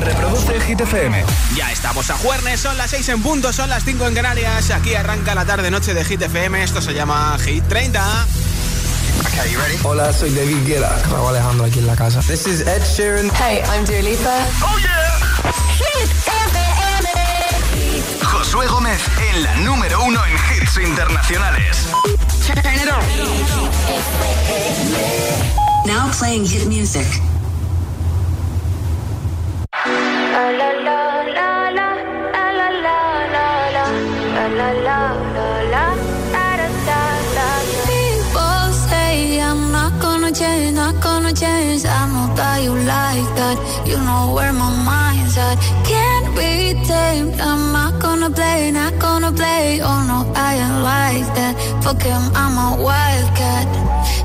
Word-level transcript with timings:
Reproduce 0.00 0.60
Hit 0.60 0.80
FM. 0.80 1.24
Ya 1.54 1.70
estamos 1.70 2.08
a 2.10 2.16
jueves, 2.16 2.60
son 2.60 2.76
las 2.78 2.90
6 2.90 3.08
en 3.10 3.22
punto, 3.22 3.52
son 3.52 3.68
las 3.68 3.84
5 3.84 4.06
en 4.08 4.14
Canarias. 4.14 4.70
Aquí 4.70 4.94
arranca 4.94 5.34
la 5.34 5.44
tarde-noche 5.44 5.94
de 5.94 6.04
Hit 6.04 6.22
FM. 6.22 6.62
Esto 6.62 6.80
se 6.80 6.94
llama 6.94 7.36
Hit 7.44 7.64
30. 7.68 8.26
Okay, 9.20 9.52
you 9.52 9.58
ready? 9.58 9.76
Hola, 9.82 10.12
soy 10.12 10.30
David 10.30 10.66
Guetta. 10.66 10.96
Raúl 11.10 11.28
Alejandro 11.28 11.66
aquí 11.66 11.78
en 11.80 11.86
la 11.86 11.96
casa. 11.96 12.20
This 12.20 12.46
is 12.46 12.60
Ed 12.62 12.82
Sheeran. 12.82 13.30
Hey, 13.34 13.62
I'm 13.66 13.84
Dua 13.84 14.00
Lipa. 14.00 14.38
¡Oh, 14.62 14.78
yeah! 14.78 15.18
Hit 15.76 16.10
FM. 16.26 17.08
Josué 18.24 18.66
Gómez 18.66 19.00
en 19.30 19.42
la 19.42 19.54
número 19.56 20.02
uno 20.02 20.20
en 20.24 20.32
hits 20.34 20.78
internacionales. 20.78 21.88
Now 25.86 26.10
playing 26.18 26.46
hit 26.46 26.66
music. 26.66 27.06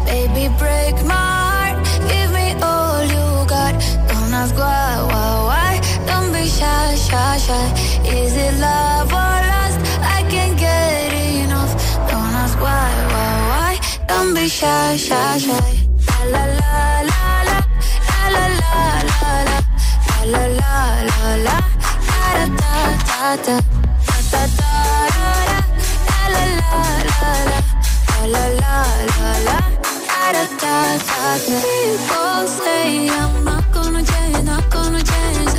Baby, 0.06 0.54
break 0.60 0.96
my 1.06 1.14
heart. 1.14 1.78
Give 2.08 2.32
me 2.32 2.54
all 2.62 3.04
you 3.04 3.48
got. 3.50 3.74
Don't 4.08 4.34
ask 4.34 4.56
why, 4.56 5.02
why, 5.10 5.35
shy, 6.58 6.96
shy, 6.96 7.38
shy. 7.46 7.66
Is 8.18 8.34
it 8.46 8.54
love 8.60 9.12
or 9.22 9.36
lust? 9.52 9.80
I 10.16 10.20
can't 10.32 10.58
get 10.58 11.12
enough. 11.44 11.74
Don't 12.10 12.34
ask 12.44 12.58
why, 12.66 12.90
why, 13.14 13.34
why. 13.52 13.74
Don't 14.08 14.34
be 14.34 14.48
shy, 14.48 14.96
shy, 14.96 15.38
shy. 15.46 15.72
La 16.34 16.44
la 16.46 16.64
la 16.70 17.12
la 17.12 17.56
la 17.56 17.60
la 18.36 18.46
la 18.62 18.78
la 19.12 19.34
la 19.46 19.64
la 20.34 20.44
la 20.46 20.84
la 21.10 21.32
la 21.48 21.58
da 22.10 22.46
da 22.46 22.74
da 23.08 23.36
da 23.46 23.56
da 23.56 23.62
da 24.32 24.44
da 24.60 24.72
la 25.16 25.34
la 26.26 26.44
la 26.44 26.54
la 26.56 27.34
la 28.34 28.44
la 28.44 28.74
la 28.96 29.32
la 29.48 29.58
da 29.58 30.32
da 30.32 30.44
da 30.62 30.76
da 31.06 31.58
People 31.66 32.44
say 32.48 33.10
I'm 33.10 33.44
not 33.44 33.66
gonna 33.74 34.04
change, 34.04 34.44
not 34.46 34.70
gonna 34.72 35.02
change. 35.04 35.55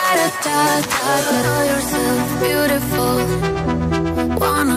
da 0.00 0.28
da 0.44 0.58
da 0.92 1.12
da 1.26 1.36
know 1.44 1.60
yourself 1.70 2.26
beautiful 2.40 3.18
wanna 4.40 4.76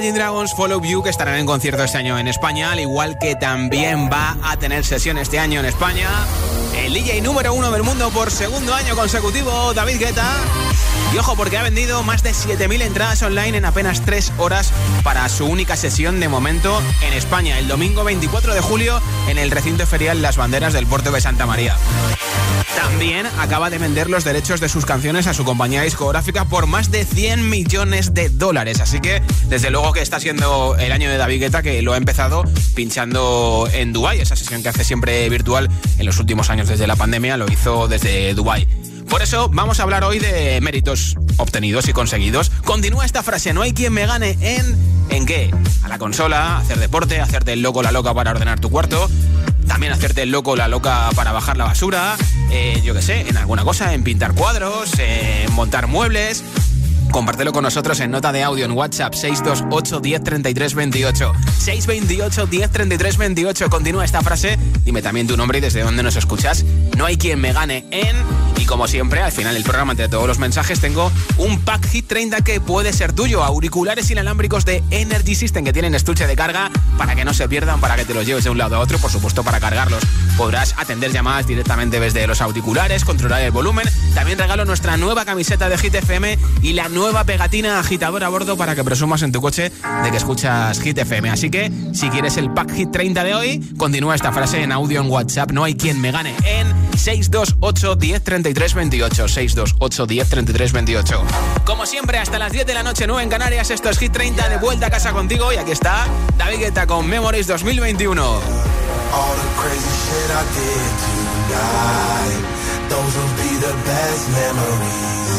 Imagine 0.00 0.16
Dragons 0.16 0.54
Follow 0.54 0.80
You, 0.80 1.02
que 1.02 1.10
estarán 1.10 1.34
en 1.34 1.44
concierto 1.44 1.84
este 1.84 1.98
año 1.98 2.18
en 2.18 2.26
España, 2.26 2.72
al 2.72 2.80
igual 2.80 3.18
que 3.18 3.34
también 3.36 4.08
va 4.10 4.34
a 4.42 4.56
tener 4.56 4.82
sesión 4.82 5.18
este 5.18 5.38
año 5.38 5.60
en 5.60 5.66
España. 5.66 6.08
El 6.74 6.94
DJ 6.94 7.20
número 7.20 7.52
uno 7.52 7.70
del 7.70 7.82
mundo 7.82 8.08
por 8.08 8.30
segundo 8.30 8.72
año 8.72 8.96
consecutivo, 8.96 9.74
David 9.74 9.98
Guetta. 9.98 10.69
Y 11.12 11.18
ojo, 11.18 11.34
porque 11.34 11.58
ha 11.58 11.62
vendido 11.62 12.04
más 12.04 12.22
de 12.22 12.30
7.000 12.30 12.82
entradas 12.82 13.20
online 13.22 13.58
en 13.58 13.64
apenas 13.64 14.04
3 14.04 14.32
horas 14.38 14.72
para 15.02 15.28
su 15.28 15.44
única 15.44 15.74
sesión 15.76 16.20
de 16.20 16.28
momento 16.28 16.80
en 17.02 17.12
España, 17.14 17.58
el 17.58 17.66
domingo 17.66 18.04
24 18.04 18.54
de 18.54 18.60
julio 18.60 19.02
en 19.28 19.36
el 19.36 19.50
recinto 19.50 19.84
ferial 19.88 20.22
Las 20.22 20.36
Banderas 20.36 20.72
del 20.72 20.86
Puerto 20.86 21.10
de 21.10 21.20
Santa 21.20 21.46
María. 21.46 21.76
También 22.76 23.26
acaba 23.40 23.70
de 23.70 23.78
vender 23.78 24.08
los 24.08 24.22
derechos 24.22 24.60
de 24.60 24.68
sus 24.68 24.86
canciones 24.86 25.26
a 25.26 25.34
su 25.34 25.44
compañía 25.44 25.82
discográfica 25.82 26.44
por 26.44 26.68
más 26.68 26.92
de 26.92 27.04
100 27.04 27.48
millones 27.48 28.14
de 28.14 28.28
dólares. 28.28 28.80
Así 28.80 29.00
que, 29.00 29.20
desde 29.48 29.70
luego 29.70 29.92
que 29.92 30.02
está 30.02 30.20
siendo 30.20 30.76
el 30.78 30.92
año 30.92 31.10
de 31.10 31.16
David 31.16 31.40
Guetta, 31.40 31.62
que 31.62 31.82
lo 31.82 31.92
ha 31.92 31.96
empezado 31.96 32.44
pinchando 32.76 33.68
en 33.72 33.92
Dubai 33.92 34.20
esa 34.20 34.36
sesión 34.36 34.62
que 34.62 34.68
hace 34.68 34.84
siempre 34.84 35.28
virtual 35.28 35.68
en 35.98 36.06
los 36.06 36.18
últimos 36.20 36.50
años 36.50 36.68
desde 36.68 36.86
la 36.86 36.94
pandemia, 36.94 37.36
lo 37.36 37.50
hizo 37.50 37.88
desde 37.88 38.32
Dubai 38.34 38.79
por 39.10 39.22
eso 39.22 39.48
vamos 39.48 39.80
a 39.80 39.82
hablar 39.82 40.04
hoy 40.04 40.20
de 40.20 40.60
méritos 40.60 41.16
obtenidos 41.36 41.88
y 41.88 41.92
conseguidos. 41.92 42.50
Continúa 42.64 43.04
esta 43.04 43.22
frase, 43.22 43.52
no 43.52 43.62
hay 43.62 43.74
quien 43.74 43.92
me 43.92 44.06
gane 44.06 44.38
en... 44.40 44.90
¿En 45.10 45.26
qué? 45.26 45.52
A 45.82 45.88
la 45.88 45.98
consola, 45.98 46.58
hacer 46.58 46.78
deporte, 46.78 47.20
hacerte 47.20 47.52
el 47.52 47.62
loco 47.62 47.82
la 47.82 47.90
loca 47.90 48.14
para 48.14 48.30
ordenar 48.30 48.60
tu 48.60 48.70
cuarto, 48.70 49.10
también 49.66 49.92
hacerte 49.92 50.22
el 50.22 50.30
loco 50.30 50.54
la 50.54 50.68
loca 50.68 51.10
para 51.16 51.32
bajar 51.32 51.56
la 51.56 51.64
basura, 51.64 52.16
eh, 52.52 52.80
yo 52.84 52.94
qué 52.94 53.02
sé, 53.02 53.28
en 53.28 53.36
alguna 53.36 53.64
cosa, 53.64 53.92
en 53.92 54.04
pintar 54.04 54.34
cuadros, 54.34 54.92
en 55.00 55.52
montar 55.52 55.88
muebles 55.88 56.44
compártelo 57.10 57.52
con 57.52 57.62
nosotros 57.62 57.98
en 58.00 58.10
nota 58.10 58.32
de 58.32 58.42
audio 58.42 58.64
en 58.64 58.72
WhatsApp 58.72 59.14
628 59.14 60.00
10 60.00 60.74
28. 60.74 61.32
628 61.58 62.46
10 62.46 63.16
28. 63.18 63.70
Continúa 63.70 64.04
esta 64.04 64.22
frase. 64.22 64.58
Dime 64.84 65.02
también 65.02 65.26
tu 65.26 65.36
nombre 65.36 65.58
y 65.58 65.60
desde 65.60 65.82
dónde 65.82 66.02
nos 66.02 66.16
escuchas. 66.16 66.64
No 66.96 67.06
hay 67.06 67.16
quien 67.16 67.40
me 67.40 67.52
gane 67.52 67.84
en. 67.90 68.16
Y 68.56 68.66
como 68.66 68.86
siempre, 68.86 69.22
al 69.22 69.32
final 69.32 69.54
del 69.54 69.62
programa, 69.62 69.92
entre 69.92 70.08
todos 70.08 70.26
los 70.26 70.38
mensajes, 70.38 70.80
tengo 70.80 71.10
un 71.38 71.60
pack 71.60 71.86
Hit 71.88 72.06
30 72.06 72.42
que 72.42 72.60
puede 72.60 72.92
ser 72.92 73.12
tuyo. 73.12 73.42
Auriculares 73.42 74.10
inalámbricos 74.10 74.64
de 74.64 74.82
Energy 74.90 75.34
System 75.34 75.64
que 75.64 75.72
tienen 75.72 75.94
estuche 75.94 76.26
de 76.26 76.36
carga 76.36 76.70
para 76.98 77.14
que 77.14 77.24
no 77.24 77.32
se 77.32 77.48
pierdan, 77.48 77.80
para 77.80 77.96
que 77.96 78.04
te 78.04 78.14
los 78.14 78.26
lleves 78.26 78.44
de 78.44 78.50
un 78.50 78.58
lado 78.58 78.76
a 78.76 78.80
otro, 78.80 78.98
por 78.98 79.10
supuesto, 79.10 79.42
para 79.42 79.60
cargarlos. 79.60 80.02
Podrás 80.36 80.74
atender 80.76 81.10
llamadas 81.10 81.46
directamente 81.46 82.00
desde 82.00 82.26
los 82.26 82.40
auriculares, 82.40 83.04
controlar 83.04 83.40
el 83.42 83.50
volumen. 83.50 83.88
También 84.14 84.38
regalo 84.38 84.64
nuestra 84.64 84.96
nueva 84.96 85.24
camiseta 85.24 85.68
de 85.68 85.78
Hit 85.78 85.94
FM 85.94 86.38
y 86.62 86.74
la 86.74 86.88
nueva 86.88 86.99
nueva 87.00 87.24
pegatina 87.24 87.80
agitadora 87.80 88.26
a 88.26 88.28
bordo 88.28 88.58
para 88.58 88.74
que 88.74 88.84
presumas 88.84 89.22
en 89.22 89.32
tu 89.32 89.40
coche 89.40 89.72
de 90.04 90.10
que 90.10 90.18
escuchas 90.18 90.78
Hit 90.80 90.98
FM. 90.98 91.30
Así 91.30 91.48
que, 91.50 91.72
si 91.94 92.10
quieres 92.10 92.36
el 92.36 92.52
pack 92.52 92.74
Hit 92.74 92.90
30 92.90 93.24
de 93.24 93.34
hoy, 93.34 93.58
continúa 93.78 94.14
esta 94.14 94.32
frase 94.32 94.62
en 94.62 94.70
audio 94.70 95.00
en 95.00 95.10
WhatsApp. 95.10 95.50
No 95.50 95.64
hay 95.64 95.76
quien 95.76 95.98
me 95.98 96.12
gane 96.12 96.36
en 96.44 96.66
628 96.98 97.96
10 97.96 98.22
33 98.22 98.74
28. 98.74 99.28
628 99.28 100.06
10 100.06 100.28
33 100.28 100.72
28. 100.72 101.24
Como 101.64 101.86
siempre, 101.86 102.18
hasta 102.18 102.38
las 102.38 102.52
10 102.52 102.66
de 102.66 102.74
la 102.74 102.82
noche, 102.82 103.06
9 103.06 103.22
en 103.22 103.30
Canarias. 103.30 103.70
Esto 103.70 103.88
es 103.88 103.98
Hit 103.98 104.12
30 104.12 104.50
de 104.50 104.58
vuelta 104.58 104.88
a 104.88 104.90
casa 104.90 105.12
contigo. 105.12 105.50
Y 105.54 105.56
aquí 105.56 105.70
está 105.72 106.06
David 106.36 106.58
Guetta 106.58 106.86
con 106.86 107.06
Memories 107.06 107.46
2021. 107.46 108.40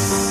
I 0.04 0.31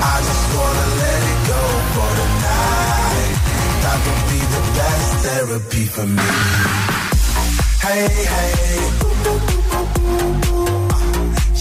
I 0.00 0.16
just 0.28 0.46
wanna 0.56 0.86
let 1.02 1.20
it 1.32 1.40
go 1.52 1.62
for 1.94 2.10
tonight. 2.20 3.34
That 3.82 3.98
be 4.30 4.40
the 4.54 4.62
best 4.78 5.10
therapy 5.24 5.84
for 5.86 6.06
me. 6.06 6.30
Hey, 7.82 8.08
hey. 8.34 8.78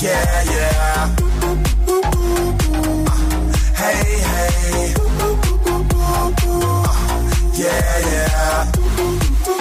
Yeah, 0.06 0.44
yeah. 0.56 1.16
Hey, 3.82 4.04
hey. 4.32 4.94
Yeah, 7.58 8.00
yeah. 8.12 9.57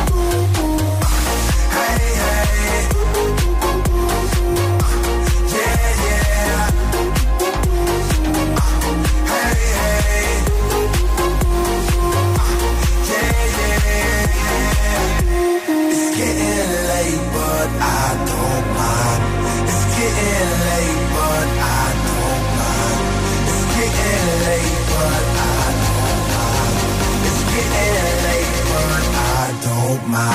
my. 30.05 30.29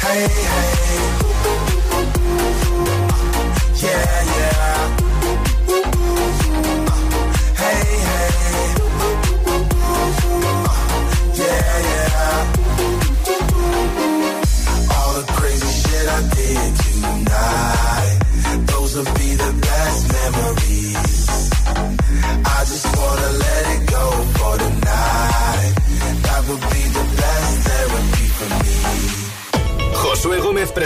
Hey, 0.00 0.26
hey. 0.28 1.31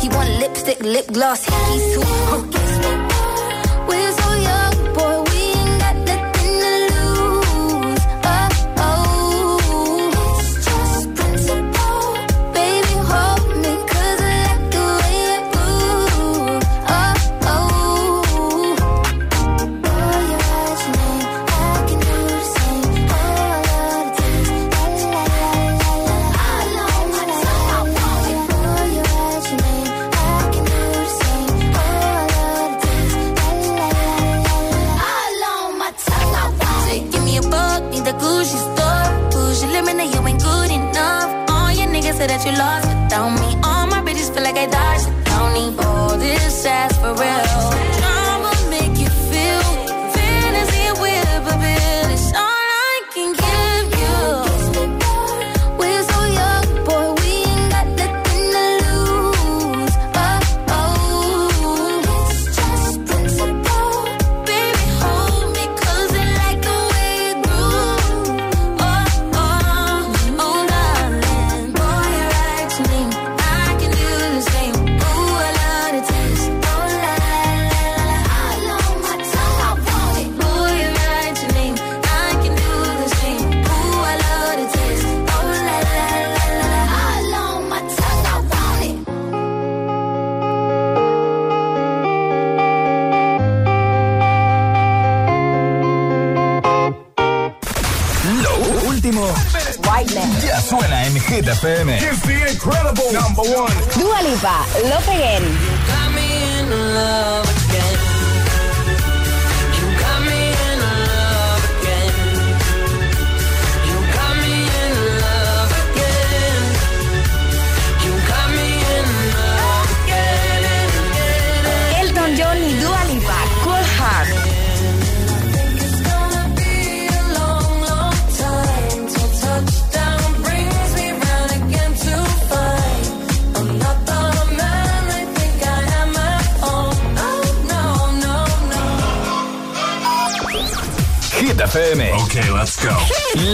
He 0.00 0.08
want 0.08 0.30
lipstick, 0.40 0.80
lip 0.80 1.06
gloss, 1.12 1.44
He's 1.44 1.94
too. 1.94 2.00
hooky. 2.30 2.63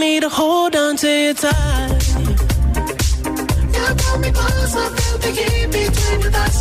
Me 0.00 0.18
to 0.18 0.30
hold 0.30 0.74
on 0.74 0.96
to 0.96 1.08
you 1.08 1.34
tight. 1.34 2.00
You 3.74 3.84
pull 4.00 4.18
me 4.18 4.30
closer, 4.32 4.86
feel 4.96 5.18
the 5.24 5.30
heat 5.38 5.66
between 5.76 6.20
your 6.22 6.32
thighs. 6.36 6.58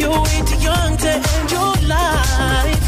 You're 0.00 0.20
way 0.26 0.40
too 0.48 0.58
young 0.68 0.96
to 0.96 1.10
end 1.34 1.50
your 1.56 1.74
life. 1.96 2.86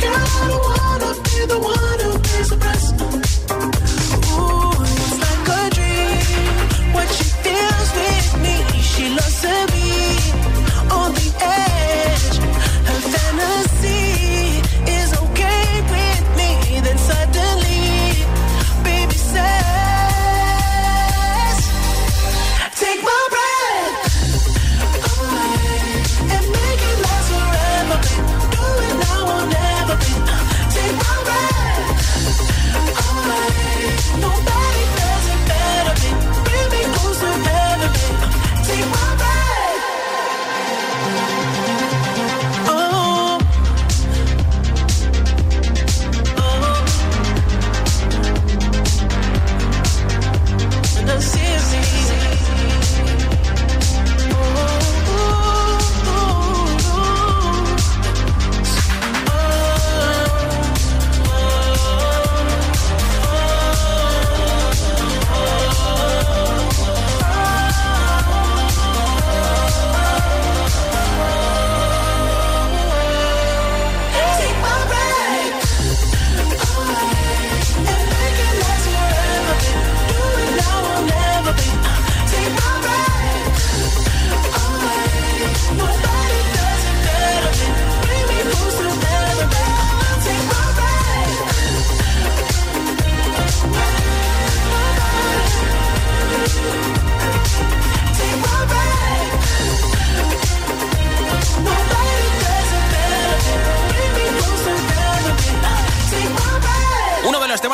Girl, 0.00 0.24
I 0.34 0.46
don't 0.50 0.64
wanna 0.70 1.10
be 1.26 1.46
the 1.52 1.58
one 1.60 1.98
who 2.04 2.18
pays 2.18 2.48
the 2.50 2.56
price. 2.56 2.93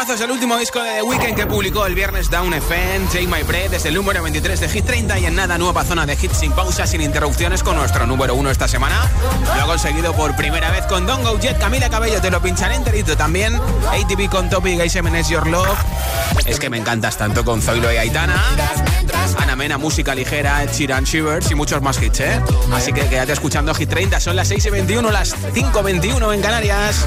Temazos 0.00 0.20
del 0.20 0.30
último 0.30 0.56
disco 0.56 0.82
de 0.82 0.92
The 0.92 1.02
Weeknd 1.02 1.34
que 1.34 1.46
publicó 1.46 1.84
el 1.84 1.94
viernes 1.94 2.30
Down 2.30 2.54
FM, 2.54 3.08
Take 3.08 3.26
My 3.26 3.42
Breath, 3.42 3.72
desde 3.72 3.90
el 3.90 3.96
número 3.96 4.22
23 4.22 4.58
de 4.58 4.68
Hit 4.70 4.86
30 4.86 5.18
y 5.18 5.26
en 5.26 5.34
nada, 5.34 5.58
nueva 5.58 5.84
zona 5.84 6.06
de 6.06 6.14
hits 6.14 6.38
sin 6.38 6.52
pausa, 6.52 6.86
sin 6.86 7.02
interrupciones 7.02 7.62
con 7.62 7.76
nuestro 7.76 8.06
número 8.06 8.34
uno 8.34 8.50
esta 8.50 8.66
semana. 8.66 9.10
Lo 9.44 9.62
ha 9.62 9.66
conseguido 9.66 10.14
por 10.14 10.34
primera 10.36 10.70
vez 10.70 10.86
con 10.86 11.04
Don't 11.06 11.22
Go 11.22 11.38
Jet, 11.38 11.58
Camila 11.58 11.90
Cabello, 11.90 12.18
te 12.18 12.30
lo 12.30 12.40
pincharé 12.40 12.76
enterito 12.76 13.14
también. 13.14 13.54
ATV 13.54 14.30
con 14.30 14.48
Topic, 14.48 14.78
Gaise 14.78 15.02
Menes 15.02 15.28
Your 15.28 15.46
Love. 15.46 15.78
Es 16.46 16.58
que 16.58 16.70
me 16.70 16.78
encantas 16.78 17.18
tanto 17.18 17.44
con 17.44 17.60
Zoilo 17.60 17.92
y 17.92 17.98
Aitana. 17.98 18.42
Ana 19.36 19.54
Mena, 19.54 19.76
música 19.76 20.14
ligera, 20.14 20.64
Sheeran, 20.64 21.04
Shivers 21.04 21.50
y 21.50 21.54
muchos 21.54 21.82
más 21.82 22.00
hits, 22.00 22.20
¿eh? 22.20 22.40
Así 22.72 22.94
que 22.94 23.06
quédate 23.06 23.32
escuchando 23.32 23.74
Hit 23.74 23.90
30, 23.90 24.18
son 24.18 24.34
las 24.34 24.48
6 24.48 24.64
y 24.64 24.70
21, 24.70 25.10
las 25.10 25.34
5 25.52 25.80
y 25.80 25.82
21 25.82 26.32
en 26.32 26.40
Canarias. 26.40 27.06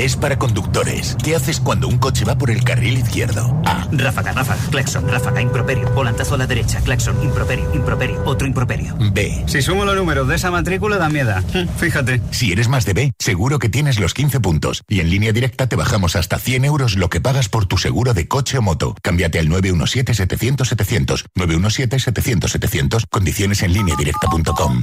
Test 0.00 0.18
para 0.18 0.38
conductores. 0.38 1.14
¿Qué 1.22 1.36
haces 1.36 1.60
cuando 1.60 1.86
un 1.86 1.98
coche 1.98 2.24
va 2.24 2.38
por 2.38 2.50
el 2.50 2.64
carril 2.64 2.96
izquierdo? 2.96 3.60
A. 3.66 3.86
Ráfaga, 3.92 4.32
ráfaga, 4.32 4.62
claxon, 4.70 5.06
ráfaga, 5.06 5.42
improperio, 5.42 5.90
volantazo 5.90 6.36
a 6.36 6.38
la 6.38 6.46
derecha, 6.46 6.80
claxon, 6.80 7.22
improperio, 7.22 7.70
improperio, 7.74 8.22
otro 8.24 8.46
improperio. 8.46 8.96
B. 9.12 9.44
Si 9.46 9.60
sumo 9.60 9.84
los 9.84 9.94
números 9.94 10.26
de 10.26 10.36
esa 10.36 10.50
matrícula 10.50 10.96
da 10.96 11.10
miedo. 11.10 11.34
Fíjate. 11.76 12.22
Si 12.30 12.50
eres 12.50 12.68
más 12.68 12.86
de 12.86 12.94
B, 12.94 13.12
seguro 13.18 13.58
que 13.58 13.68
tienes 13.68 14.00
los 14.00 14.14
15 14.14 14.40
puntos. 14.40 14.80
Y 14.88 15.00
en 15.00 15.10
línea 15.10 15.34
directa 15.34 15.66
te 15.66 15.76
bajamos 15.76 16.16
hasta 16.16 16.38
100 16.38 16.64
euros 16.64 16.96
lo 16.96 17.10
que 17.10 17.20
pagas 17.20 17.50
por 17.50 17.66
tu 17.66 17.76
seguro 17.76 18.14
de 18.14 18.26
coche 18.26 18.56
o 18.56 18.62
moto. 18.62 18.94
Cámbiate 19.02 19.38
al 19.38 19.50
917-700-700. 19.50 21.26
917-700-700. 21.38 23.04
Condiciones 23.10 23.62
en 23.62 23.74
línea 23.74 23.96
directa.com. 23.96 24.82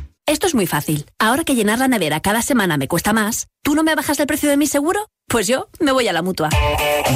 Esto 0.31 0.47
es 0.47 0.55
muy 0.55 0.65
fácil. 0.65 1.05
Ahora 1.19 1.43
que 1.43 1.55
llenar 1.55 1.79
la 1.79 1.89
nevera 1.89 2.21
cada 2.21 2.41
semana 2.41 2.77
me 2.77 2.87
cuesta 2.87 3.11
más, 3.11 3.47
¿tú 3.63 3.75
no 3.75 3.83
me 3.83 3.95
bajas 3.95 4.17
el 4.17 4.27
precio 4.27 4.49
de 4.49 4.55
mi 4.55 4.65
seguro? 4.65 5.01
Pues 5.27 5.45
yo 5.45 5.67
me 5.81 5.91
voy 5.91 6.07
a 6.07 6.13
la 6.13 6.21
mutua. 6.21 6.47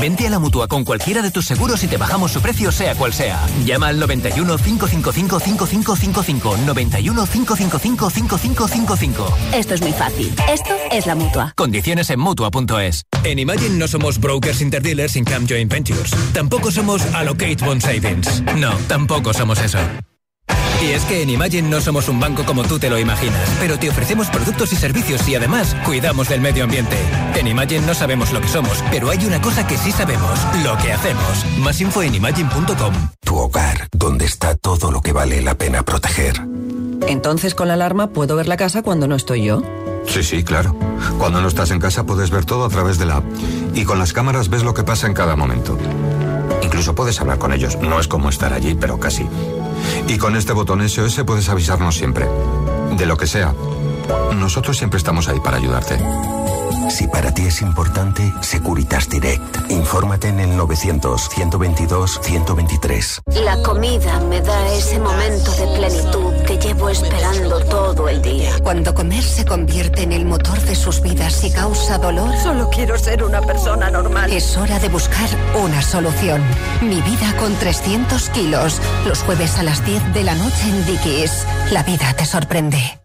Vente 0.01 0.27
a 0.27 0.29
la 0.29 0.37
mutua 0.37 0.67
con 0.67 0.83
cualquiera 0.83 1.21
de 1.21 1.31
tus 1.31 1.45
seguros 1.45 1.81
y 1.85 1.87
te 1.87 1.95
bajamos 1.95 2.33
su 2.33 2.41
precio, 2.41 2.73
sea 2.73 2.93
cual 2.93 3.13
sea. 3.13 3.39
Llama 3.63 3.87
al 3.87 3.99
91 3.99 4.57
555 4.57 5.39
5555. 5.39 6.57
91 6.65 7.25
555 7.25 8.09
5555. 8.09 9.37
Esto 9.53 9.73
es 9.75 9.81
muy 9.81 9.93
fácil. 9.93 10.35
Esto 10.51 10.75
es 10.91 11.05
la 11.05 11.15
mutua. 11.15 11.53
Condiciones 11.55 12.09
en 12.09 12.19
mutua.es. 12.19 13.03
En 13.23 13.39
Imagine 13.39 13.77
no 13.77 13.87
somos 13.87 14.19
brokers 14.19 14.59
interdealers 14.59 15.15
in 15.15 15.23
Cam 15.23 15.47
Joint 15.47 15.71
Ventures. 15.71 16.11
Tampoco 16.33 16.69
somos 16.69 17.01
Allocate 17.13 17.63
Bond 17.63 17.81
Savings. 17.81 18.43
No, 18.57 18.75
tampoco 18.89 19.33
somos 19.33 19.61
eso. 19.61 19.79
Y 20.83 20.91
es 20.91 21.03
que 21.05 21.21
en 21.21 21.29
Imagine 21.29 21.69
no 21.69 21.81
somos 21.81 22.09
un 22.09 22.19
banco 22.19 22.43
como 22.45 22.63
tú 22.63 22.77
te 22.77 22.89
lo 22.89 22.99
imaginas, 22.99 23.49
pero 23.59 23.79
te 23.79 23.89
ofrecemos 23.89 24.27
productos 24.27 24.71
y 24.73 24.75
servicios 24.75 25.27
y 25.27 25.35
además 25.35 25.75
cuidamos 25.85 26.29
del 26.29 26.41
medio 26.41 26.63
ambiente. 26.63 26.97
En 27.35 27.47
Imagine 27.47 27.85
no 27.85 27.93
sabemos 27.93 28.31
lo 28.31 28.41
que 28.41 28.47
somos, 28.47 28.83
pero 28.91 29.09
hay 29.09 29.25
una 29.25 29.41
cosa 29.41 29.65
que 29.65 29.77
sí 29.77 29.91
sabemos, 29.91 30.39
lo 30.63 30.77
que 30.77 30.91
hacemos. 30.93 31.45
Más 31.59 31.79
info 31.81 32.01
en 32.01 32.15
imagine.com. 32.15 32.93
Tu 33.23 33.35
hogar, 33.35 33.87
donde 33.91 34.25
está 34.25 34.55
todo 34.55 34.91
lo 34.91 35.01
que 35.01 35.13
vale 35.13 35.41
la 35.41 35.55
pena 35.55 35.83
proteger. 35.83 36.41
Entonces 37.07 37.55
con 37.55 37.67
la 37.67 37.75
alarma 37.75 38.07
puedo 38.07 38.35
ver 38.35 38.47
la 38.47 38.57
casa 38.57 38.81
cuando 38.81 39.07
no 39.07 39.15
estoy 39.15 39.43
yo. 39.43 39.61
Sí, 40.07 40.23
sí, 40.23 40.43
claro. 40.43 40.75
Cuando 41.17 41.41
no 41.41 41.47
estás 41.47 41.71
en 41.71 41.79
casa 41.79 42.05
puedes 42.05 42.29
ver 42.29 42.45
todo 42.45 42.65
a 42.65 42.69
través 42.69 42.97
de 42.97 43.05
la 43.05 43.17
app. 43.17 43.25
Y 43.73 43.85
con 43.85 43.99
las 43.99 44.13
cámaras 44.13 44.49
ves 44.49 44.63
lo 44.63 44.73
que 44.73 44.83
pasa 44.83 45.07
en 45.07 45.13
cada 45.13 45.35
momento. 45.35 45.77
Incluso 46.61 46.95
puedes 46.95 47.19
hablar 47.19 47.37
con 47.37 47.53
ellos. 47.53 47.77
No 47.81 47.99
es 47.99 48.07
como 48.07 48.29
estar 48.29 48.53
allí, 48.53 48.75
pero 48.75 48.99
casi. 48.99 49.27
Y 50.07 50.17
con 50.17 50.35
este 50.35 50.53
botón 50.53 50.87
SOS 50.87 51.23
puedes 51.25 51.49
avisarnos 51.49 51.95
siempre. 51.95 52.27
De 52.97 53.05
lo 53.05 53.17
que 53.17 53.27
sea. 53.27 53.53
Nosotros 54.35 54.77
siempre 54.77 54.97
estamos 54.97 55.27
ahí 55.27 55.39
para 55.39 55.57
ayudarte. 55.57 55.97
Si 56.95 57.07
para 57.07 57.33
ti 57.33 57.45
es 57.45 57.61
importante, 57.61 58.33
Securitas 58.39 59.09
Direct. 59.09 59.69
Infórmate 59.69 60.29
en 60.29 60.39
el 60.39 60.57
900-122-123. 60.57 63.19
La 63.43 63.61
comida 63.63 64.21
me 64.21 64.39
da 64.39 64.73
ese 64.73 64.97
momento 64.99 65.51
de 65.51 65.67
plenitud 65.75 66.31
que 66.47 66.57
llevo 66.57 66.87
esperando 66.87 67.59
todo 67.65 68.07
el 68.07 68.21
día. 68.21 68.51
Cuando 68.63 68.93
comer 68.93 69.23
se 69.23 69.43
convierte 69.43 70.03
en 70.03 70.13
el 70.13 70.23
motor 70.23 70.57
de 70.61 70.73
sus 70.73 71.01
vidas 71.01 71.43
y 71.43 71.51
causa 71.51 71.97
dolor. 71.97 72.33
Solo 72.41 72.69
quiero 72.69 72.97
ser 72.97 73.25
una 73.25 73.41
persona 73.41 73.91
normal. 73.91 74.31
Es 74.31 74.55
hora 74.55 74.79
de 74.79 74.87
buscar 74.87 75.27
una 75.61 75.81
solución. 75.81 76.41
Mi 76.81 77.01
vida 77.01 77.35
con 77.37 77.53
300 77.55 78.29
kilos. 78.29 78.79
Los 79.05 79.21
jueves 79.23 79.59
a 79.59 79.63
las 79.63 79.85
10 79.85 80.13
de 80.13 80.23
la 80.23 80.35
noche 80.35 80.69
en 80.69 80.85
Dickies. 80.85 81.45
La 81.73 81.83
vida 81.83 82.13
te 82.13 82.25
sorprende. 82.25 83.04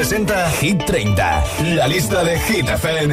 presenta 0.00 0.48
Hit 0.48 0.86
30, 0.86 1.44
la 1.74 1.86
lista 1.86 2.24
de 2.24 2.38
Hit 2.38 2.66
FM. 2.66 3.12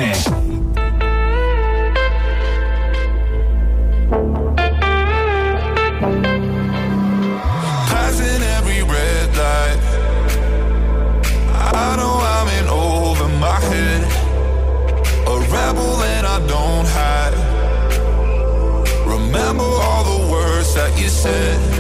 Passing 7.89 8.41
every 8.57 8.83
red 8.83 9.35
light. 9.35 9.81
I 11.73 11.95
know 11.97 12.21
I'm 12.23 12.47
in 12.57 12.67
over 12.69 13.27
my 13.37 13.59
head. 13.69 14.01
A 15.27 15.35
rebel 15.51 15.97
that 15.97 16.23
I 16.23 16.39
don't 16.47 16.87
hide. 16.87 17.35
Remember 19.05 19.65
all 19.65 20.05
the 20.05 20.31
words 20.31 20.73
that 20.75 20.97
you 20.97 21.09
said. 21.09 21.76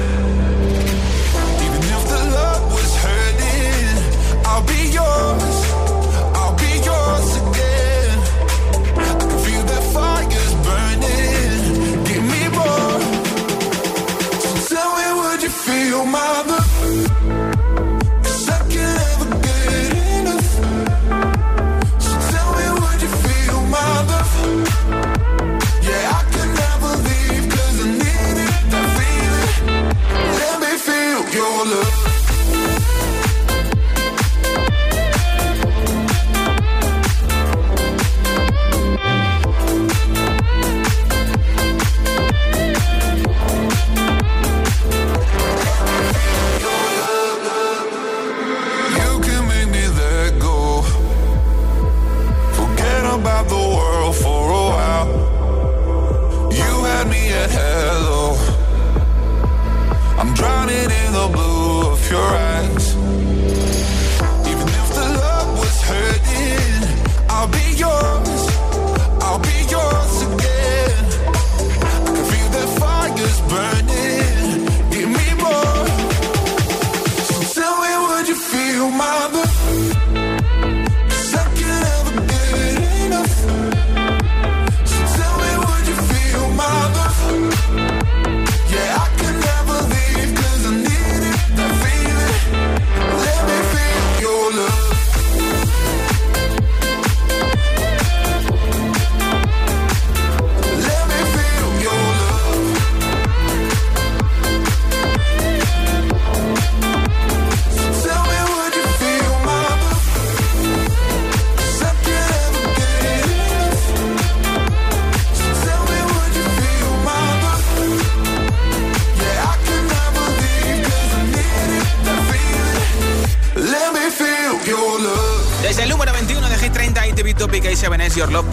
said 57.49 57.87
hello. 57.91 58.35
I'm 60.19 60.33
drowning 60.33 60.75
in 60.75 61.13
the 61.13 61.29
blue 61.31 61.91
of 61.91 62.09
your 62.09 62.19
eyes. 62.19 62.95
Even 64.47 64.67
if 64.67 64.87
the 64.93 65.07
love 65.23 65.59
was 65.59 65.81
hurting, 65.81 67.29
I'll 67.29 67.47
be 67.47 67.77
yours. 67.77 68.06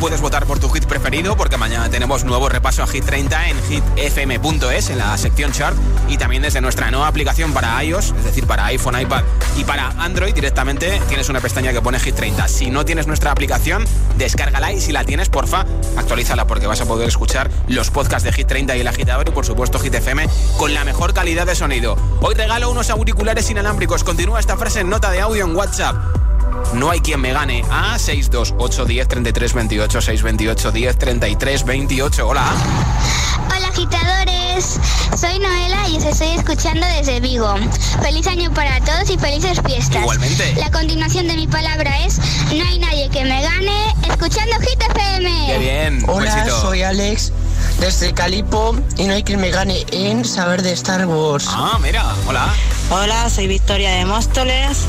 Puedes 0.04 0.20
votar 0.20 0.44
por 0.44 0.58
tu 0.58 0.68
hit 0.68 0.84
preferido 0.84 1.34
porque 1.34 1.56
mañana 1.56 1.88
tenemos 1.88 2.24
nuevo 2.24 2.50
repaso 2.50 2.82
a 2.82 2.86
Hit 2.86 3.06
30 3.06 3.48
en 3.48 3.56
hitfm.es 3.62 4.90
en 4.90 4.98
la 4.98 5.16
sección 5.16 5.50
chart 5.50 5.74
y 6.10 6.18
también 6.18 6.42
desde 6.42 6.60
nuestra 6.60 6.90
nueva 6.90 7.08
aplicación 7.08 7.54
para 7.54 7.82
iOS, 7.82 8.12
es 8.18 8.24
decir, 8.24 8.46
para 8.46 8.66
iPhone, 8.66 9.00
iPad 9.00 9.22
y 9.56 9.64
para 9.64 9.88
Android 9.92 10.34
directamente 10.34 11.00
tienes 11.08 11.30
una 11.30 11.40
pestaña 11.40 11.72
que 11.72 11.80
pone 11.80 11.98
Hit 11.98 12.16
30. 12.16 12.48
Si 12.48 12.70
no 12.70 12.84
tienes 12.84 13.06
nuestra 13.06 13.30
aplicación, 13.30 13.86
descárgala 14.18 14.74
y 14.74 14.80
si 14.82 14.92
la 14.92 15.04
tienes, 15.04 15.30
porfa, 15.30 15.64
actualízala 15.96 16.46
porque 16.46 16.66
vas 16.66 16.82
a 16.82 16.84
poder 16.84 17.08
escuchar 17.08 17.50
los 17.66 17.90
podcasts 17.90 18.24
de 18.24 18.32
Hit 18.34 18.46
30 18.46 18.76
y 18.76 18.80
el 18.82 18.88
agitador 18.88 19.26
y 19.26 19.30
por 19.30 19.46
supuesto 19.46 19.78
Hit 19.78 19.94
FM 19.94 20.28
con 20.58 20.74
la 20.74 20.84
mejor 20.84 21.14
calidad 21.14 21.46
de 21.46 21.54
sonido. 21.54 21.96
Hoy 22.20 22.34
regalo 22.34 22.70
unos 22.70 22.90
auriculares 22.90 23.48
inalámbricos. 23.48 24.04
Continúa 24.04 24.38
esta 24.38 24.58
frase 24.58 24.80
en 24.80 24.90
nota 24.90 25.10
de 25.10 25.22
audio 25.22 25.46
en 25.46 25.56
WhatsApp. 25.56 26.13
No 26.74 26.90
hay 26.90 27.00
quien 27.00 27.20
me 27.20 27.32
gane. 27.32 27.64
A 27.70 27.98
628 27.98 28.84
10 28.84 29.08
33 29.08 29.54
28 29.54 30.00
628 30.00 30.72
10 30.72 30.98
33 30.98 31.64
28. 31.64 32.28
Hola. 32.28 32.52
Hola 33.46 33.68
agitadores, 33.68 34.80
soy 35.16 35.38
Noela 35.38 35.88
y 35.88 35.98
os 35.98 36.04
estoy 36.04 36.30
escuchando 36.30 36.84
desde 36.88 37.20
Vigo. 37.20 37.54
Feliz 38.02 38.26
año 38.26 38.52
para 38.52 38.80
todos 38.80 39.08
y 39.08 39.18
felices 39.18 39.60
fiestas. 39.64 40.02
Igualmente. 40.02 40.54
La 40.56 40.70
continuación 40.72 41.28
de 41.28 41.37
mi 41.37 41.46
palabra 41.46 42.04
es 42.04 42.18
No 42.52 42.64
hay 42.64 42.80
nadie 42.80 43.08
que 43.08 43.24
me 43.24 43.40
gane 43.40 43.94
escuchando 44.08 44.56
Hit 44.60 44.82
FM. 44.82 45.46
Qué 45.46 45.58
bien. 45.58 46.04
Hola, 46.08 46.34
besito. 46.34 46.60
soy 46.60 46.82
Alex 46.82 47.32
desde 47.78 48.12
Calipo 48.14 48.76
y 48.96 49.04
no 49.04 49.14
hay 49.14 49.22
quien 49.22 49.40
me 49.40 49.50
gane 49.50 49.87
en 49.92 50.24
saber 50.24 50.62
de 50.62 50.72
Star 50.72 51.06
Wars. 51.06 51.46
Ah, 51.48 51.78
mira, 51.80 52.04
hola. 52.26 52.52
Hola, 52.90 53.30
soy 53.30 53.46
Victoria 53.46 53.92
de 53.92 54.04
Móstoles 54.06 54.87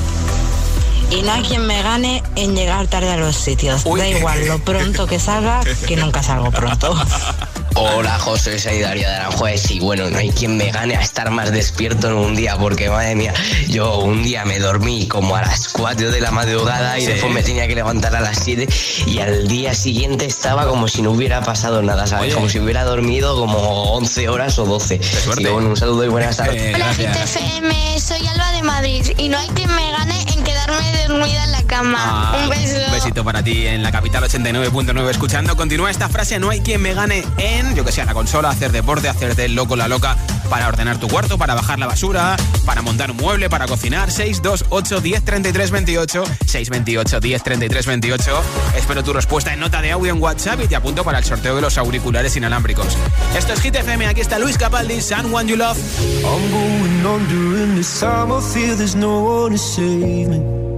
y 1.11 1.21
no 1.21 1.31
hay 1.31 1.43
quien 1.43 1.65
me 1.67 1.81
gane 1.81 2.23
en 2.35 2.55
llegar 2.55 2.87
tarde 2.87 3.11
a 3.11 3.17
los 3.17 3.35
sitios. 3.35 3.83
Da 3.83 4.07
igual 4.07 4.47
lo 4.47 4.59
pronto 4.59 5.07
que 5.07 5.19
salga, 5.19 5.61
que 5.87 5.95
nunca 5.95 6.23
salgo 6.23 6.51
pronto. 6.51 6.95
Hola 7.77 8.17
José, 8.19 8.57
soy 8.57 8.79
Darío 8.79 9.07
de 9.07 9.15
Aranjuez 9.15 9.69
y 9.69 9.79
bueno, 9.81 10.09
no 10.09 10.17
hay 10.17 10.29
quien 10.29 10.55
me 10.55 10.71
gane 10.71 10.95
a 10.95 11.01
estar 11.01 11.29
más 11.29 11.51
despierto 11.51 12.07
en 12.07 12.13
un 12.13 12.33
día 12.35 12.57
porque 12.57 12.89
madre 12.89 13.15
mía, 13.15 13.33
yo 13.67 13.99
un 13.99 14.23
día 14.23 14.45
me 14.45 14.59
dormí 14.59 15.07
como 15.07 15.35
a 15.35 15.41
las 15.41 15.67
4 15.69 16.09
de 16.09 16.21
la 16.21 16.31
madrugada 16.31 16.97
y 16.97 17.01
Sí. 17.01 17.07
después 17.07 17.33
me 17.33 17.43
tenía 17.43 17.67
que 17.67 17.75
levantar 17.75 18.15
a 18.15 18.21
las 18.21 18.39
7 18.39 18.67
y 19.07 19.19
al 19.19 19.47
día 19.49 19.73
siguiente 19.73 20.25
estaba 20.25 20.67
como 20.67 20.87
si 20.87 21.01
no 21.01 21.11
hubiera 21.11 21.41
pasado 21.41 21.81
nada, 21.81 22.07
¿sabes? 22.07 22.33
Como 22.33 22.47
si 22.47 22.59
hubiera 22.59 22.85
dormido 22.85 23.35
como 23.37 23.57
11 23.93 24.29
horas 24.29 24.57
o 24.57 24.65
12. 24.65 24.99
Y 25.37 25.45
bueno, 25.45 25.69
un 25.69 25.77
saludo 25.77 26.05
y 26.05 26.07
buenas 26.07 26.37
tardes. 26.37 26.75
Hola 26.75 26.93
Hit 26.93 27.09
FM, 27.09 27.99
soy 27.99 28.25
Alba 28.27 28.51
de 28.53 28.63
Madrid 28.63 29.05
y 29.17 29.27
no 29.27 29.37
hay 29.37 29.49
quien 29.49 29.73
me 29.75 29.91
gane 29.91 30.21
en 30.33 30.43
quedarme 30.45 31.07
dormida 31.09 31.43
en 31.43 31.51
la 31.51 31.63
cama. 31.63 31.97
Ah, 31.99 32.39
Un 32.43 32.49
beso. 32.49 32.75
Un 32.87 32.91
besito 32.93 33.23
para 33.25 33.43
ti 33.43 33.67
en 33.67 33.83
la 33.83 33.91
capital 33.91 34.23
89.9 34.23 35.09
escuchando. 35.09 35.55
Continúa 35.57 35.91
esta 35.91 36.07
frase, 36.09 36.39
no 36.39 36.49
hay 36.49 36.61
quien 36.61 36.81
me 36.81 36.93
gane 36.93 37.23
en, 37.37 37.64
yo 37.73 37.83
que 37.83 37.91
sé, 37.91 38.05
la 38.05 38.13
consola, 38.13 38.49
hacer 38.49 38.71
deporte, 38.71 39.09
hacerte 39.09 39.45
el 39.45 39.55
loco, 39.55 39.75
la 39.75 39.87
loca, 39.87 40.17
para 40.49 40.67
ordenar 40.67 40.99
tu 40.99 41.07
cuarto, 41.07 41.37
para 41.37 41.55
bajar 41.55 41.79
la 41.79 41.87
basura, 41.87 42.35
para 42.65 42.81
montar 42.81 43.11
un 43.11 43.17
mueble, 43.17 43.49
para 43.49 43.65
cocinar. 43.65 44.11
628 44.11 45.01
10 45.01 45.23
33 45.23 45.71
28 45.71 46.23
628 46.45 47.19
10 47.19 47.43
33 47.43 47.85
28 47.85 48.43
Espero 48.77 49.03
tu 49.03 49.13
respuesta 49.13 49.53
en 49.53 49.59
nota 49.59 49.81
de 49.81 49.91
audio 49.91 50.13
en 50.13 50.21
WhatsApp 50.21 50.61
y 50.63 50.67
te 50.67 50.75
apunto 50.75 51.03
para 51.03 51.17
el 51.17 51.23
sorteo 51.23 51.55
de 51.55 51.61
los 51.61 51.77
auriculares 51.77 52.35
inalámbricos. 52.35 52.97
Esto 53.37 53.53
es 53.53 53.61
Hit 53.61 53.75
FM, 53.75 54.07
aquí 54.07 54.21
está 54.21 54.39
Luis 54.39 54.57
Capaldi, 54.57 55.01
Someone 55.01 55.49
You 55.49 55.57
Love. 55.57 55.77
I'm 56.23 56.51
going 56.51 57.05
under 57.05 57.63
and 57.63 57.77
this 57.77 57.99
time 57.99 58.31
I 58.31 58.41
feel 58.41 58.75
there's 58.75 58.95
no 58.95 59.21
one 59.21 59.51
to 59.53 59.57
save 59.57 60.29
me. 60.29 60.74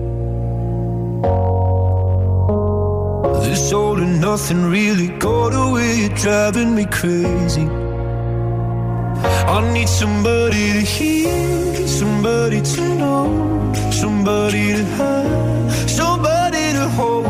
All 3.57 3.97
and 3.97 4.21
nothing 4.21 4.69
really 4.69 5.07
got 5.19 5.53
away, 5.53 6.09
driving 6.09 6.73
me 6.75 6.85
crazy. 6.85 7.67
I 9.55 9.73
need 9.73 9.89
somebody 9.89 10.73
to 10.73 10.81
hear, 10.81 11.87
somebody 11.87 12.61
to 12.61 12.81
know, 12.95 13.73
somebody 13.91 14.73
to 14.73 14.85
have, 14.85 15.89
somebody 15.89 16.71
to 16.73 16.87
hold. 16.89 17.25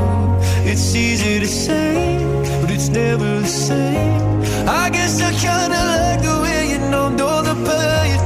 It's 0.64 0.94
easy 0.94 1.40
to 1.40 1.48
say, 1.48 2.20
but 2.62 2.70
it's 2.70 2.90
never 2.90 3.40
the 3.40 3.48
same. 3.48 4.42
I 4.68 4.90
guess 4.90 5.20
I 5.22 5.32
kinda 5.32 5.82
like 5.94 6.22
the 6.22 6.36
way 6.44 6.72
you 6.72 6.80
numbed 6.92 7.22
all 7.22 7.42
the 7.42 7.56
pain. 7.68 8.20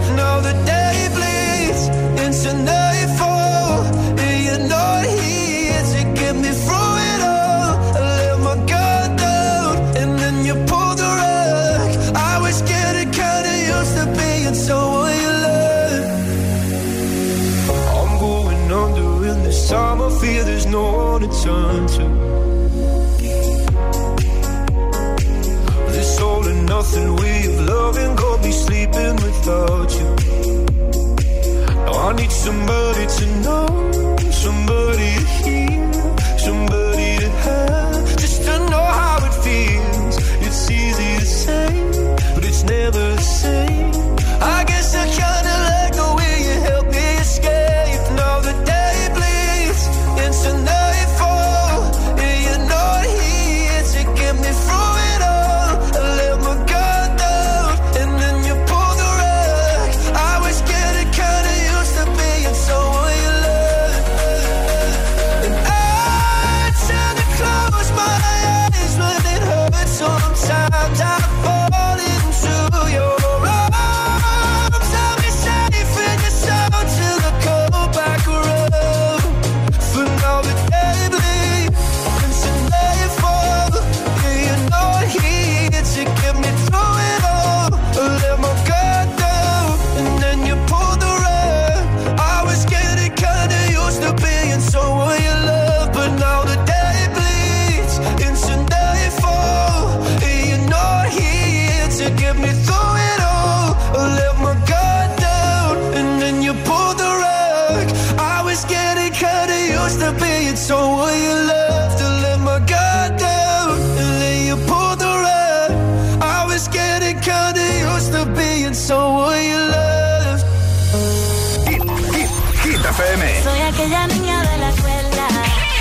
Aquella 123.74 124.08
niña 124.08 124.42
de 124.42 124.58
la 124.58 124.70
escuela 124.70 125.28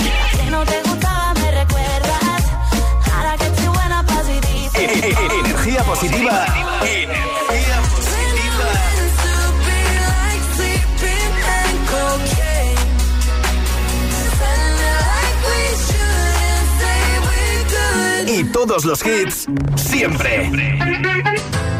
la 0.06 0.44
que 0.44 0.50
no 0.50 0.64
te 0.64 0.82
gustaba, 0.82 1.34
me 1.34 1.50
recuerdas. 1.50 2.42
Ahora 3.12 3.36
que 3.36 3.46
estoy 3.46 3.66
buena 3.66 4.04
pa' 4.04 4.22
Energía 5.40 5.82
positiva. 5.82 6.46
Energía 6.82 7.82
Y 18.26 18.44
todos 18.44 18.84
los 18.84 19.04
hits, 19.04 19.46
siempre. 19.76 20.46
el 20.46 21.79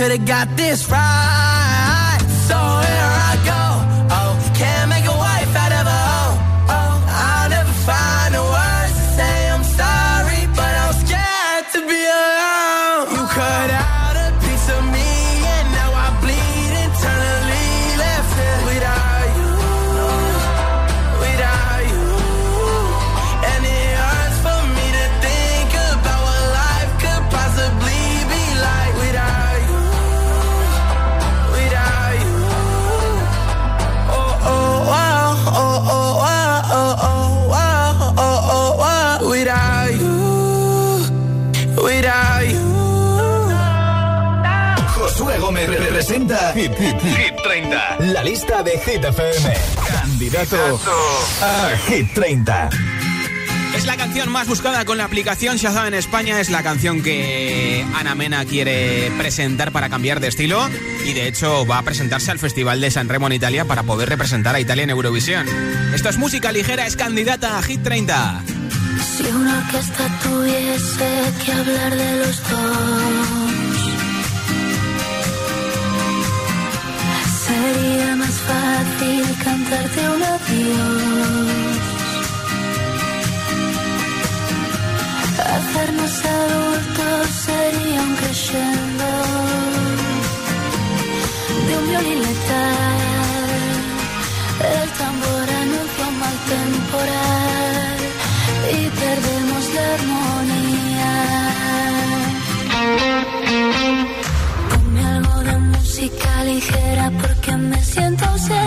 could 0.00 0.12
have 0.12 0.24
got 0.24 0.56
this 0.56 0.90
right. 0.90 1.49
Hit, 46.78 47.36
30. 47.42 47.96
La 48.12 48.22
lista 48.22 48.62
de 48.62 48.72
Hit 48.78 49.04
FM. 49.04 49.54
Candidato, 49.90 50.80
a 51.42 51.70
Hit 51.88 52.12
30. 52.14 52.70
Es 53.76 53.86
la 53.86 53.96
canción 53.96 54.30
más 54.30 54.48
buscada 54.48 54.84
con 54.84 54.98
la 54.98 55.04
aplicación 55.04 55.56
Shazam 55.56 55.86
en 55.86 55.94
España. 55.94 56.40
Es 56.40 56.50
la 56.50 56.62
canción 56.62 57.02
que 57.02 57.84
Ana 57.94 58.14
Mena 58.14 58.44
quiere 58.44 59.10
presentar 59.16 59.72
para 59.72 59.88
cambiar 59.88 60.20
de 60.20 60.28
estilo. 60.28 60.68
Y 61.04 61.12
de 61.12 61.28
hecho 61.28 61.66
va 61.66 61.78
a 61.78 61.82
presentarse 61.82 62.30
al 62.30 62.38
Festival 62.38 62.80
de 62.80 62.90
San 62.90 63.08
Remo 63.08 63.26
en 63.26 63.34
Italia 63.34 63.64
para 63.64 63.82
poder 63.82 64.08
representar 64.08 64.54
a 64.54 64.60
Italia 64.60 64.84
en 64.84 64.90
Eurovisión. 64.90 65.46
Esto 65.94 66.08
es 66.08 66.18
música 66.18 66.52
ligera, 66.52 66.86
es 66.86 66.96
candidata 66.96 67.58
a 67.58 67.62
Hit 67.62 67.82
30. 67.82 68.42
Si 69.16 69.24
una 69.24 69.58
orquesta 69.58 70.08
tuviese 70.22 71.32
que 71.44 71.52
hablar 71.52 71.96
de 71.96 72.16
los 72.26 72.42
dos 72.48 73.39
darte 79.70 80.00
un 80.14 80.22
adiós. 80.34 81.82
Hacernos 85.56 86.14
adultos 86.38 87.22
sería 87.46 88.00
un 88.08 88.14
crescendo 88.20 89.10
de 91.66 91.72
un 91.78 91.84
violín 91.90 92.20
letal. 92.26 92.98
El 94.74 94.88
tambor 95.00 95.46
anuncia 95.62 96.04
un 96.10 96.16
mal 96.22 96.36
temporal 96.54 97.98
y 98.76 98.80
perdemos 99.02 99.62
la 99.76 99.84
armonía. 99.98 101.12
Ponme 104.70 105.02
algo 105.16 105.36
de 105.48 105.56
música 105.72 106.44
ligera 106.44 107.06
porque 107.22 107.52
me 107.56 107.82
siento 107.82 108.24
ausente 108.26 108.59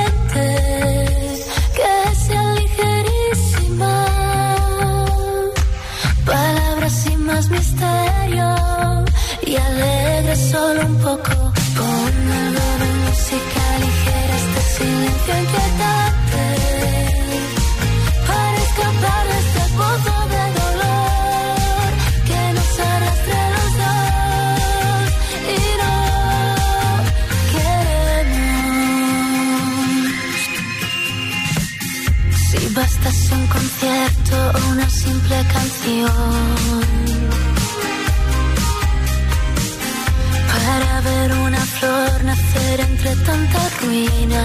de 35.33 35.43
canción 35.55 36.81
para 40.51 41.01
ver 41.07 41.29
una 41.47 41.63
flor 41.75 42.23
nacer 42.23 42.79
entre 42.89 43.11
tanta 43.27 43.61
ruina. 43.81 44.43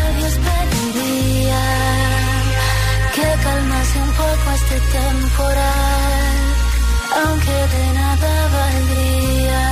A 0.00 0.04
Dios 0.16 0.34
pediría 0.46 1.64
que 3.14 3.28
calmase 3.44 3.96
un 4.08 4.12
poco 4.22 4.46
este 4.58 4.78
temporal, 4.98 6.36
aunque 7.20 7.56
de 7.74 7.84
nada 8.00 8.32
valdría. 8.56 9.64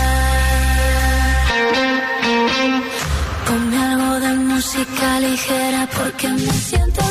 Ponme 3.47 3.79
algo 3.93 4.13
de 4.25 4.33
música 4.51 5.21
ligera 5.21 5.83
porque 5.97 6.29
me 6.29 6.53
siento 6.69 7.03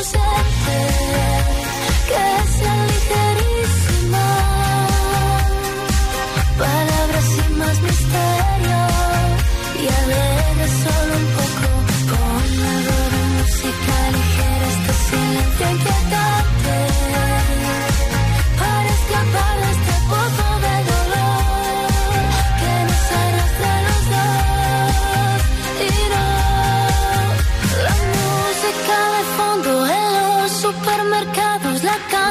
supermercados, 30.66 31.84
la 31.84 31.98
calle 32.10 32.25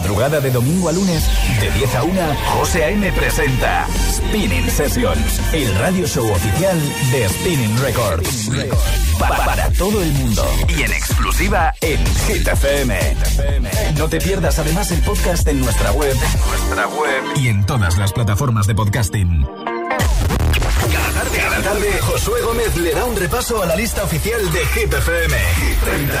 madrugada 0.00 0.40
de 0.40 0.50
domingo 0.50 0.88
a 0.88 0.92
lunes, 0.92 1.28
de 1.60 1.70
10 1.72 1.94
a 1.94 2.02
1, 2.04 2.20
José 2.56 2.84
A.M. 2.84 3.12
presenta 3.12 3.86
Spinning 4.10 4.70
Sessions, 4.70 5.42
el 5.52 5.74
radio 5.74 6.06
show 6.06 6.26
oficial 6.26 6.80
de 7.12 7.28
Spinning 7.28 7.78
Records. 7.80 8.50
Para 9.18 9.70
todo 9.72 10.00
el 10.02 10.10
mundo 10.12 10.42
y 10.68 10.84
en 10.84 10.92
exclusiva 10.92 11.74
en 11.82 11.98
Hit 12.26 12.48
FM. 12.48 12.98
No 13.98 14.08
te 14.08 14.22
pierdas 14.22 14.58
además 14.58 14.90
el 14.90 15.02
podcast 15.02 15.46
en 15.48 15.60
nuestra 15.60 15.92
web, 15.92 16.16
y 17.36 17.48
en 17.48 17.66
todas 17.66 17.98
las 17.98 18.14
plataformas 18.14 18.66
de 18.66 18.74
podcasting. 18.74 19.44
Cada 19.44 21.12
tarde, 21.12 21.38
cada 21.38 21.60
tarde, 21.60 22.00
Josué 22.00 22.40
Gómez 22.40 22.74
le 22.78 22.94
da 22.94 23.04
un 23.04 23.16
repaso 23.16 23.62
a 23.62 23.66
la 23.66 23.76
lista 23.76 24.02
oficial 24.02 24.50
de 24.50 24.64
Hit 24.64 24.94
FM. 24.94 25.36
30. 25.84 26.20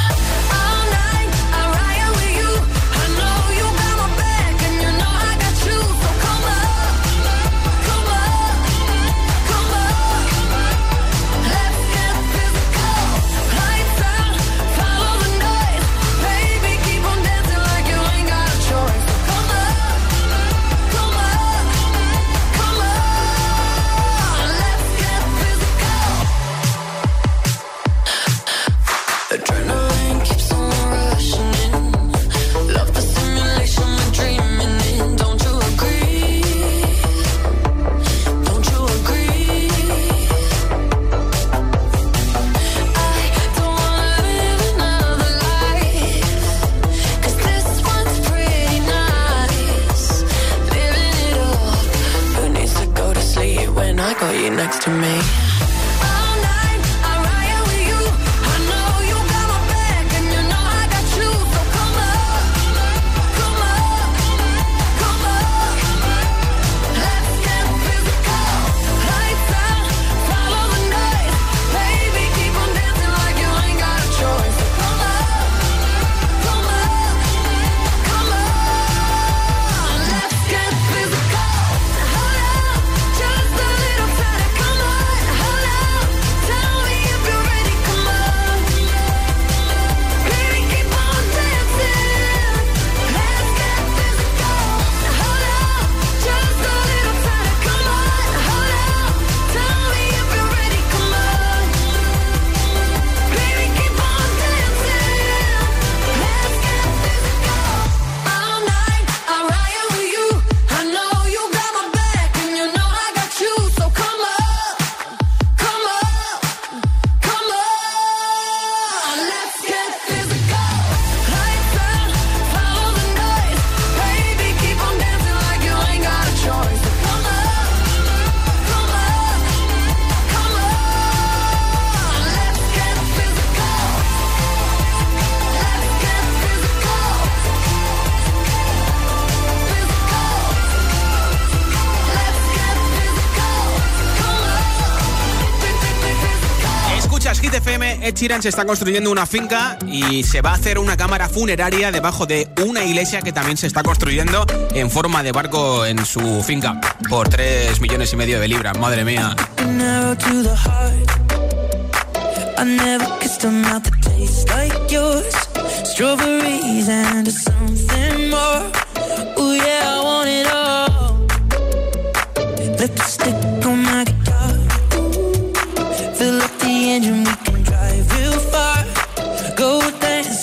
Sheeran 148.21 148.43
se 148.43 148.49
está 148.49 148.65
construyendo 148.65 149.09
una 149.09 149.25
finca 149.25 149.79
y 149.87 150.21
se 150.21 150.41
va 150.41 150.51
a 150.51 150.53
hacer 150.53 150.77
una 150.77 150.95
cámara 150.95 151.27
funeraria 151.27 151.91
debajo 151.91 152.27
de 152.27 152.47
una 152.63 152.83
iglesia 152.83 153.19
que 153.23 153.31
también 153.31 153.57
se 153.57 153.65
está 153.65 153.81
construyendo 153.81 154.45
en 154.75 154.91
forma 154.91 155.23
de 155.23 155.31
barco 155.31 155.87
en 155.87 156.05
su 156.05 156.43
finca 156.43 156.79
por 157.09 157.29
3 157.29 157.81
millones 157.81 158.13
y 158.13 158.15
medio 158.17 158.39
de 158.39 158.47
libras. 158.47 158.77
Madre 158.77 159.03
mía. 159.05 159.35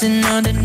missing 0.01 0.25
on 0.27 0.45
the 0.45 0.58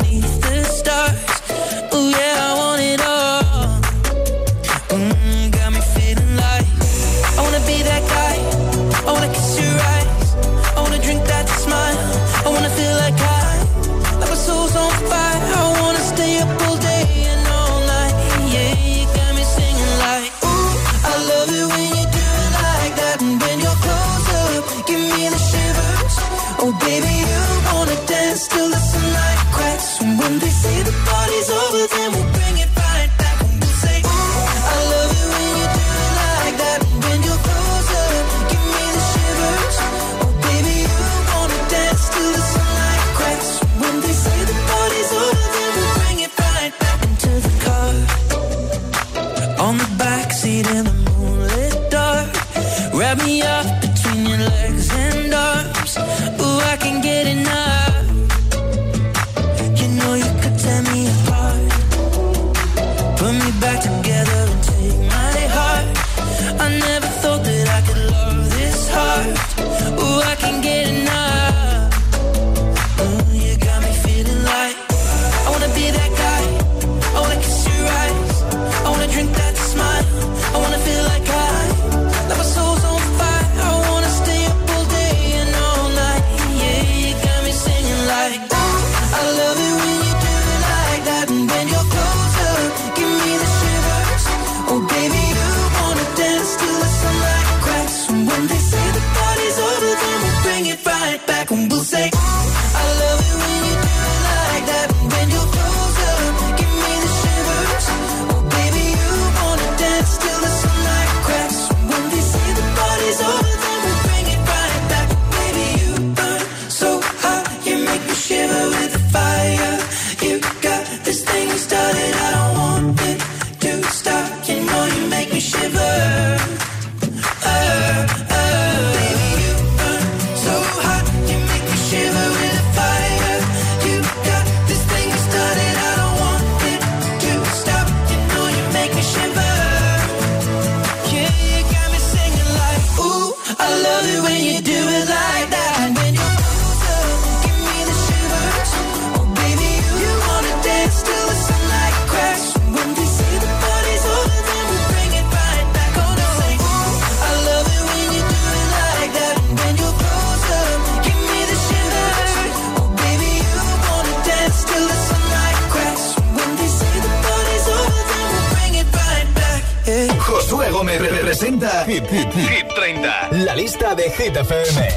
lista 173.63 173.95
de 173.95 174.11
Hit 174.11 174.35
FM. 174.35 174.87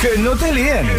que 0.00 0.18
no 0.18 0.34
te 0.34 0.54
líen. 0.54 0.90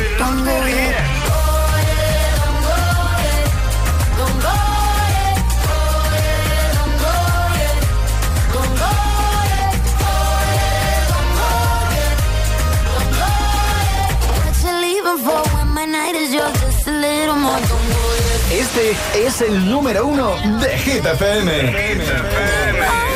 Este 18.51 18.95
es 19.25 19.41
el 19.41 19.71
número 19.71 20.05
uno 20.05 20.35
de 20.61 20.77
Hit 20.77 21.05
FM. 21.05 23.14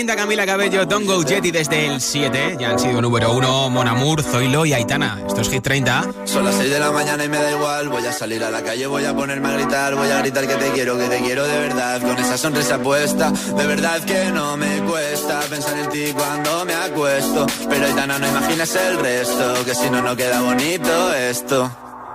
30, 0.00 0.16
Camila 0.16 0.46
Cabello, 0.46 0.86
Don't 0.86 1.06
Go 1.06 1.22
Jetty 1.22 1.50
desde 1.50 1.86
el 1.86 2.00
7. 2.00 2.56
Ya 2.58 2.70
han 2.70 2.78
sido 2.78 3.02
número 3.02 3.32
uno 3.34 3.68
Mon 3.68 3.86
Amour, 3.86 4.22
Zoilo 4.22 4.64
y 4.64 4.72
Aitana. 4.72 5.20
Esto 5.26 5.42
es 5.42 5.50
Hit 5.50 5.62
30. 5.62 6.04
Son 6.24 6.42
las 6.42 6.54
6 6.54 6.70
de 6.70 6.80
la 6.80 6.90
mañana 6.90 7.22
y 7.22 7.28
me 7.28 7.36
da 7.36 7.50
igual. 7.50 7.90
Voy 7.90 8.06
a 8.06 8.12
salir 8.12 8.42
a 8.42 8.50
la 8.50 8.62
calle, 8.62 8.86
voy 8.86 9.04
a 9.04 9.14
ponerme 9.14 9.48
a 9.48 9.52
gritar. 9.52 9.94
Voy 9.94 10.08
a 10.08 10.20
gritar 10.20 10.46
que 10.46 10.54
te 10.54 10.70
quiero, 10.70 10.96
que 10.96 11.04
te 11.04 11.18
quiero 11.18 11.46
de 11.46 11.58
verdad. 11.58 12.00
Con 12.00 12.16
esa 12.16 12.38
sonrisa 12.38 12.78
puesta, 12.78 13.30
de 13.30 13.66
verdad 13.66 14.00
que 14.00 14.30
no 14.30 14.56
me 14.56 14.78
cuesta 14.84 15.40
pensar 15.50 15.76
en 15.76 15.90
ti 15.90 16.14
cuando 16.14 16.64
me 16.64 16.72
acuesto. 16.72 17.44
Pero 17.68 17.84
Aitana, 17.84 18.18
no 18.18 18.26
imaginas 18.26 18.74
el 18.76 18.98
resto, 19.00 19.64
que 19.66 19.74
si 19.74 19.90
no, 19.90 20.00
no 20.00 20.16
queda 20.16 20.40
bonito 20.40 21.12
esto. 21.12 21.70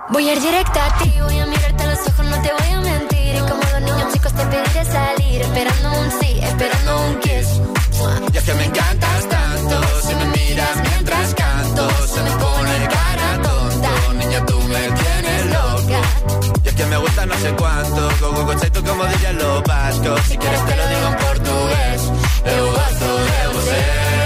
Voy 0.08 0.28
a 0.28 0.32
ir 0.32 0.40
directa 0.40 0.86
a 0.86 0.98
ti, 0.98 1.12
voy 1.20 1.38
a 1.38 1.46
mirarte 1.46 1.84
a 1.84 1.90
los 1.90 2.00
ojos, 2.00 2.26
no 2.26 2.42
te 2.42 2.50
voy 2.52 2.72
a 2.72 2.80
mentir. 2.80 3.36
Y 3.36 3.38
como 3.38 3.75
chicos 4.12 4.32
te 4.32 4.44
pediré 4.46 4.84
salir, 4.84 5.42
esperando 5.42 5.90
un 6.00 6.10
sí, 6.20 6.40
esperando 6.42 7.06
un 7.06 7.20
kiss. 7.20 7.48
Y 8.32 8.36
es 8.36 8.44
que 8.44 8.54
me 8.54 8.64
encantas 8.64 9.28
tanto, 9.28 9.76
si 10.06 10.14
me 10.14 10.26
miras 10.26 10.76
mientras 10.82 11.34
canto, 11.34 11.88
se 12.06 12.22
me 12.22 12.30
pone 12.30 12.88
cara 12.88 13.42
tonta. 13.42 13.90
Niña, 14.18 14.46
tú 14.46 14.58
me 14.60 14.82
tienes 15.00 15.46
loca. 15.46 16.00
Y 16.64 16.68
es 16.68 16.74
que 16.74 16.86
me 16.86 16.96
gusta 16.98 17.26
no 17.26 17.34
sé 17.36 17.50
cuánto, 17.52 18.10
go, 18.20 18.44
go, 18.44 18.54
tú 18.54 18.84
como 18.84 19.04
dirían 19.06 19.38
los 19.38 19.62
vascos. 19.64 20.20
Si 20.28 20.36
quieres 20.36 20.66
te 20.66 20.76
lo 20.76 20.88
digo 20.88 21.06
en 21.08 21.16
portugués, 21.16 22.00
eu 22.44 22.66
gosto 22.72 23.08
de 23.28 23.54
você. 23.54 24.25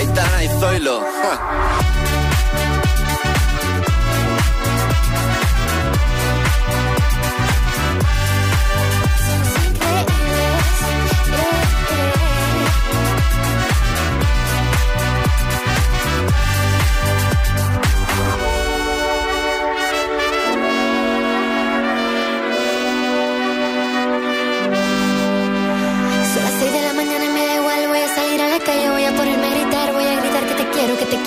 Aitana 0.00 0.42
y 0.44 0.48
Zoilo. 0.48 1.00
ja. 1.02 2.09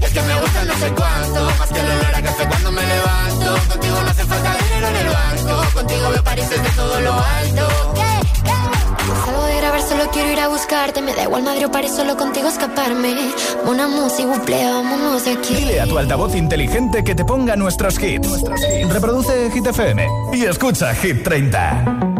Y 0.00 0.04
es 0.04 0.12
que 0.12 0.22
me 0.22 0.40
gusta 0.40 0.64
no 0.64 0.74
sé 0.74 0.92
cuánto, 0.94 1.50
más 1.58 1.68
que 1.68 1.80
el 1.80 1.86
olor 1.86 2.14
a 2.14 2.22
café 2.22 2.48
cuando 2.48 2.72
me 2.72 2.82
levanto. 2.82 3.68
Contigo 3.68 4.00
no 4.02 4.10
hace 4.10 4.24
falta 4.24 4.56
dinero 4.64 4.88
en 4.88 4.96
el 4.96 5.08
banco, 5.08 5.74
contigo 5.74 6.10
veo 6.10 6.24
París 6.24 6.50
desde 6.50 6.68
todo 6.70 7.00
lo 7.00 7.12
alto. 7.12 7.68
Salgo 9.24 9.44
de 9.44 9.56
grabar, 9.56 9.82
solo 9.82 10.04
quiero 10.12 10.32
ir 10.32 10.40
a 10.40 10.48
buscarte. 10.48 11.02
Me 11.02 11.14
da 11.14 11.24
igual 11.24 11.42
Madrid 11.42 11.66
o 11.66 11.70
París, 11.70 11.92
solo 11.94 12.16
contigo 12.16 12.48
escaparme. 12.48 13.14
Una 13.66 13.86
música, 13.88 14.28
buple, 14.28 14.64
vámonos 14.64 15.24
de 15.24 15.32
aquí. 15.32 15.54
Dile 15.54 15.80
a 15.80 15.86
tu 15.86 15.98
altavoz 15.98 16.34
inteligente 16.34 17.04
que 17.04 17.14
te 17.14 17.24
ponga 17.24 17.56
nuestros 17.56 18.02
hits. 18.02 18.42
Reproduce 18.88 19.50
Hit 19.52 19.66
FM 19.66 20.08
y 20.32 20.44
escucha 20.44 20.94
Hit 20.94 21.22
30. 21.22 22.11